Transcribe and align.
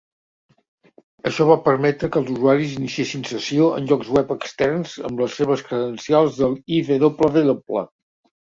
Això 1.31 1.45
va 1.49 1.57
permetre 1.67 2.09
que 2.15 2.19
els 2.21 2.31
usuaris 2.37 2.73
iniciessin 2.77 3.25
sessió 3.33 3.67
en 3.81 3.87
llocs 3.91 4.11
web 4.17 4.33
externs 4.37 4.97
amb 5.11 5.23
les 5.25 5.39
seves 5.43 5.65
credencials 5.71 6.41
de 6.41 6.51
l'iWiW. 6.57 7.87